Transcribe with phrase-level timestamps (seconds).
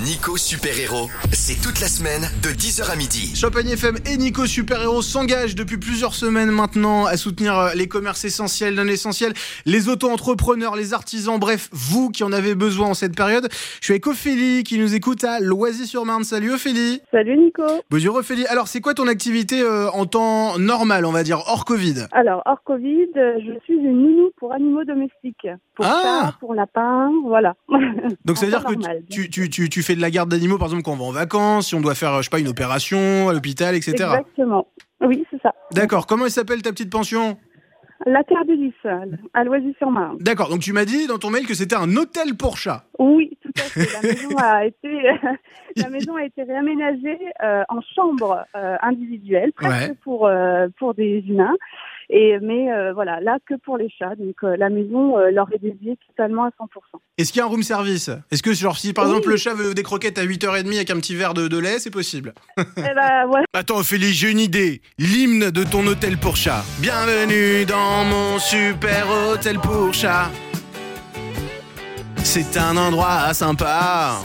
[0.00, 3.36] Nico Super Héros, c'est toute la semaine de 10h à midi.
[3.36, 7.88] Champagne FM et Nico Super Héros s'engagent depuis plusieurs semaines maintenant à soutenir euh, les
[7.88, 9.34] commerces essentiels d'un essentiel,
[9.66, 13.48] les auto-entrepreneurs, les artisans, bref, vous qui en avez besoin en cette période.
[13.52, 16.24] Je suis avec Ophélie qui nous écoute à Loisy-sur-Marne.
[16.24, 17.02] Salut Ophélie.
[17.10, 17.62] Salut Nico.
[17.90, 18.46] Bonjour Ophélie.
[18.46, 22.06] Alors, c'est quoi ton activité euh, en temps normal, on va dire, hors Covid?
[22.12, 25.46] Alors, hors Covid, euh, je suis une nounou pour animaux domestiques.
[25.74, 27.56] Pour Ah chats, pour lapins, voilà.
[28.24, 28.74] Donc, ça veut dire que
[29.10, 31.10] tu, tu, tu, tu fais de la garde d'animaux, par exemple, quand on va en
[31.12, 33.92] vacances, si on doit faire, je sais pas, une opération à l'hôpital, etc.
[33.94, 34.68] Exactement.
[35.00, 35.52] Oui, c'est ça.
[35.72, 36.06] D'accord.
[36.06, 37.36] Comment elle s'appelle ta petite pension?
[38.06, 38.74] La Terre du Lys,
[39.34, 40.18] à Loisy-sur-Marne.
[40.20, 40.48] D'accord.
[40.48, 42.84] Donc, tu m'as dit dans ton mail que c'était un hôtel pour chats.
[42.98, 43.88] Oui, tout à fait.
[44.02, 45.02] La maison a été,
[45.76, 49.94] la maison a été réaménagée euh, en chambre euh, individuelle, presque Ouais.
[50.02, 51.54] pour euh, pour des humains.
[52.14, 54.14] Et mais euh, voilà, là que pour les chats.
[54.16, 56.50] Donc euh, la maison euh, leur est dédiée totalement à 100%.
[57.16, 58.10] Est-ce qu'il y a un room service?
[58.30, 59.12] Est-ce que, genre, si par Oui.
[59.12, 61.78] exemple le chat veut des croquettes à 8h30 avec un petit verre de, de lait,
[61.78, 62.34] c'est possible?
[62.58, 63.40] Eh ben ouais.
[63.54, 64.82] Attends, Ophélie, j'ai une idée.
[64.98, 66.62] L'hymne de ton hôtel pour chat.
[66.80, 70.30] Bienvenue dans mon super hôtel pour chat.
[72.18, 74.18] C'est un endroit sympa.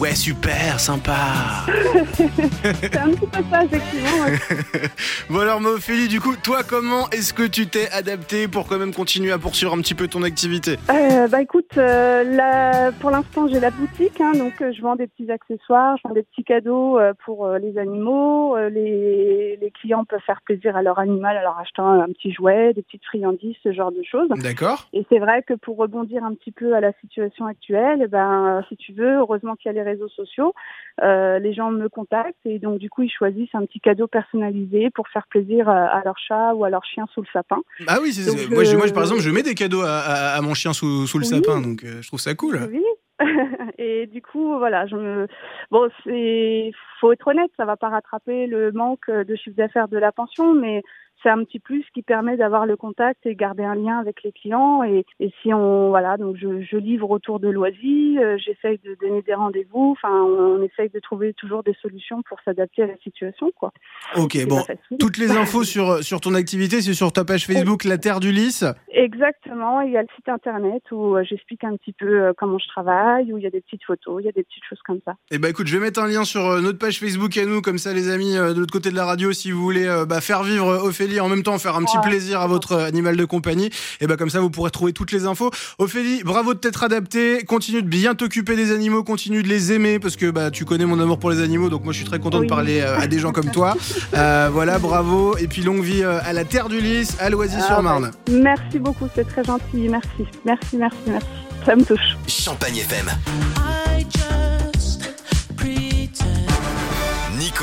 [0.00, 1.66] Ouais, super sympa.
[2.14, 4.24] C'est un petit peu ça effectivement.
[4.24, 4.38] ouais.
[5.30, 8.78] Bon alors, ma Ophélie, du coup, toi, comment est-ce que tu t'es adapté pour quand
[8.78, 10.76] même continuer à poursuivre un petit peu ton activité?
[10.88, 15.08] Euh, bah écoute, euh, pour l'instant j'ai la boutique, hein, donc euh, je vends des
[15.08, 18.56] petits accessoires, je vends des petits cadeaux pour les animaux.
[18.56, 22.72] Les, les clients peuvent faire plaisir à leur animal en leur achetant un petit jouet,
[22.72, 24.28] des petites friandises, ce genre de choses.
[24.36, 28.08] D'accord Et c'est vrai que pour rebondir un petit peu à la situation actuelle, eh
[28.08, 30.54] ben, si tu veux, heureusement qu'il y a les réseaux sociaux,
[31.02, 34.90] euh, les gens me contactent et donc du coup ils choisissent un petit cadeau personnalisé
[34.90, 37.58] pour faire plaisir à, à leur chat ou à leur chien sous le sapin.
[37.86, 38.10] Ah oui,
[38.50, 40.72] moi, je- moi, euh, par exemple, je mets des cadeaux à, à- à mon chien
[40.72, 41.30] sous, sous le Oui.
[41.30, 42.58] sapin, donc euh, je trouve ça cool.
[42.70, 42.82] Oui.
[43.78, 45.26] et du coup, voilà, je me.
[45.72, 46.70] Bon, c'est.
[47.00, 50.54] Faut être honnête, ça va pas rattraper le manque de chiffre d'affaires de la pension,
[50.54, 50.82] mais
[51.22, 54.32] c'est un petit plus qui permet d'avoir le contact et garder un lien avec les
[54.32, 54.82] clients.
[54.82, 58.96] Et, et si on, voilà, donc je, je livre autour de loisirs, euh, j'essaye de
[59.00, 59.96] donner des rendez-vous.
[59.96, 63.72] Enfin, on, on essaye de trouver toujours des solutions pour s'adapter à la situation, quoi.
[64.16, 64.62] Ok, bon.
[64.98, 68.32] Toutes les infos sur, sur ton activité, c'est sur ta page Facebook La Terre du
[68.32, 68.64] Lys.
[68.92, 69.80] Exactement.
[69.80, 72.68] Il y a le site internet où euh, j'explique un petit peu euh, comment je
[72.68, 75.00] travaille, où il y a des petites photos, il y a des petites choses comme
[75.04, 75.14] ça.
[75.30, 77.60] Et bah écoute, je vais mettre un lien sur euh, notre page Facebook à nous,
[77.60, 80.04] comme ça les amis euh, de l'autre côté de la radio, si vous voulez euh,
[80.04, 82.02] bah, faire vivre euh, Ophélie en même temps, faire un petit Ouais.
[82.10, 83.70] plaisir à votre animal de compagnie,
[84.02, 85.50] et bah comme ça vous pourrez trouver toutes les infos.
[85.78, 89.98] Ophélie, bravo de t'être adapté, continue de bien t'occuper des animaux, continue de les aimer,
[89.98, 92.18] parce que bah tu connais mon amour pour les animaux, donc moi je suis très
[92.18, 93.74] content de parler euh, à des gens comme toi.
[94.14, 98.10] Euh, voilà, bravo, et puis longue vie euh, à la Terre du Lys, à Loisy-sur-Marne.
[98.12, 98.38] Ah, ouais.
[98.40, 99.88] Merci beaucoup, c'est très gentil.
[99.88, 100.08] Merci,
[100.44, 101.26] merci, merci, merci.
[101.64, 102.16] Ça me touche.
[102.26, 103.06] Champagne FM,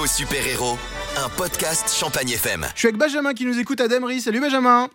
[0.05, 0.77] Nico Super Héros,
[1.17, 2.61] un podcast Champagne FM.
[2.75, 4.21] Je suis avec Benjamin qui nous écoute à Damery.
[4.21, 4.87] Salut Benjamin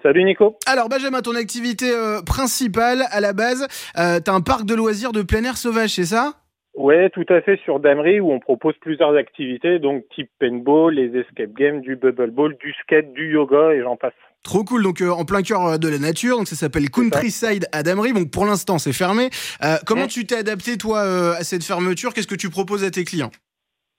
[0.00, 0.56] Salut Nico.
[0.66, 3.66] Alors Benjamin, ton activité euh, principale à la base,
[3.98, 6.34] euh, t'as un parc de loisirs de plein air sauvage, c'est ça?
[6.74, 11.18] Ouais, tout à fait sur Damery où on propose plusieurs activités, donc type paintball, les
[11.18, 14.12] escape games, du bubble ball, du skate, du yoga et j'en passe.
[14.44, 17.66] Trop cool, donc euh, en plein cœur euh, de la nature, donc ça s'appelle Countryside
[17.72, 19.30] à Damery, donc pour l'instant c'est fermé.
[19.64, 20.06] Euh, comment Ouais.
[20.06, 22.14] tu t'es adapté toi euh, à cette fermeture?
[22.14, 23.32] Qu'est-ce que tu proposes à tes clients?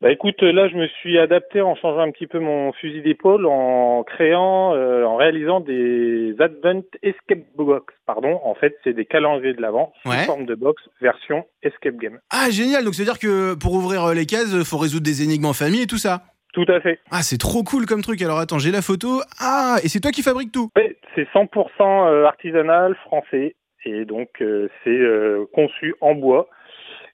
[0.02, 3.46] Bah écoute, là je me suis adapté en changeant un petit peu mon fusil d'épaule,
[3.46, 7.94] en créant, euh, en réalisant des Advent Escape Box.
[8.06, 10.24] Pardon, en fait c'est des calendriers de l'avant sous Ouais.
[10.26, 12.20] forme de box version Escape Game.
[12.32, 15.04] Ah génial, donc c'est à dire que pour ouvrir euh, les cases, euh, faut résoudre
[15.04, 16.22] des énigmes en famille et tout ça.
[16.54, 17.00] Tout à fait.
[17.12, 19.20] Ah c'est trop cool comme truc, alors attends, j'ai la photo.
[19.42, 23.54] Ah, et c'est toi qui fabriques tout Ouais, c'est 100% artisanal français
[23.86, 26.48] et donc euh, c'est euh, conçu en bois.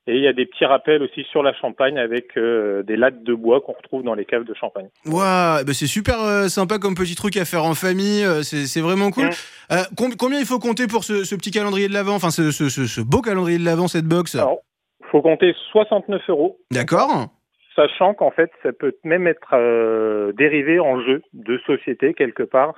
[0.07, 3.23] Et il y a des petits rappels aussi sur la Champagne avec euh, des lattes
[3.23, 4.88] de bois qu'on retrouve dans les caves de Champagne.
[5.07, 8.81] Waouh, bah c'est super euh, sympa comme petit truc à faire en famille, euh, c'est
[8.81, 9.25] vraiment cool.
[9.25, 9.31] Mm.
[9.71, 12.51] Euh, com- combien il faut compter pour ce, ce petit calendrier de l'avant, enfin ce,
[12.51, 14.35] ce, ce- ce beau calendrier de l'avant, cette box?
[14.35, 14.59] Alors,
[15.11, 17.28] faut compter 69 euros, D'accord
[17.75, 22.73] sachant qu'en fait ça peut même être euh, dérivé en jeu de société quelque part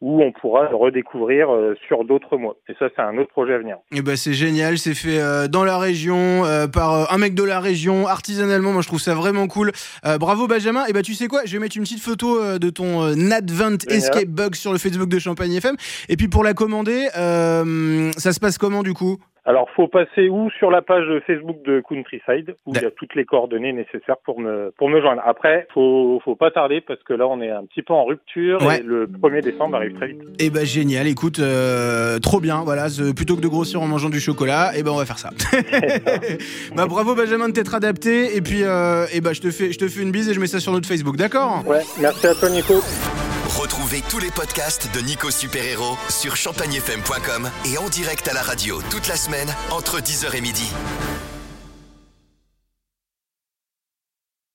[0.00, 2.56] où on pourra le redécouvrir euh, sur d'autres mois.
[2.68, 3.76] Et ça c'est un autre projet à venir.
[3.92, 7.34] Et bah c'est génial, c'est fait euh, dans la région, euh, par euh, un mec
[7.34, 9.72] de la région, artisanalement, moi je trouve ça vraiment cool.
[10.06, 12.58] Euh, bravo Benjamin, et bah tu sais quoi, je vais mettre une petite photo euh,
[12.58, 13.98] de ton euh, Advent Génial.
[13.98, 15.76] Escape Bug sur le Facebook de Champagne FM.
[16.08, 19.18] Et puis pour la commander, euh, ça se passe comment du coup?
[19.46, 23.14] Alors, faut passer ou sur la page Facebook de Countryside, où il y a toutes
[23.14, 25.22] les coordonnées nécessaires pour me, pour me joindre.
[25.24, 28.60] Après, faut, faut pas tarder parce que là, on est un petit peu en rupture
[28.62, 28.80] Ouais.
[28.80, 30.20] et le 1er décembre arrive très vite.
[30.38, 34.20] Eh ben génial, écoute, euh, trop bien, voilà, plutôt que de grossir en mangeant du
[34.20, 35.30] chocolat, eh ben on va faire ça.
[36.76, 39.78] bah bravo Benjamin de t'être adapté, et puis euh, eh ben je te fais, je
[39.78, 41.62] te fais une bise et je mets ça sur notre Facebook, d'accord?
[41.66, 42.74] Ouais, merci à toi, Nico.
[43.58, 48.42] Retrouvez tous les podcasts de Nico Super Héros sur champagnefm.com et en direct à la
[48.42, 50.70] radio toute la semaine entre 10h et midi.